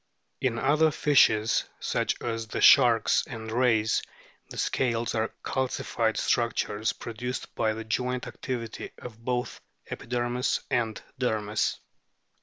In 0.39 0.57
other 0.57 0.89
fishes, 0.89 1.65
such 1.79 2.19
as 2.23 2.47
the 2.47 2.59
sharks 2.59 3.23
and 3.27 3.51
rays, 3.51 4.01
the 4.49 4.57
scales 4.57 5.13
are 5.13 5.29
calcified 5.43 6.17
structures 6.17 6.91
produced 6.91 7.53
by 7.53 7.73
the 7.75 7.83
joint 7.83 8.25
activity 8.25 8.93
of 8.97 9.23
both 9.23 9.61
epidermis 9.91 10.59
and 10.71 10.99
dermis. 11.19 11.77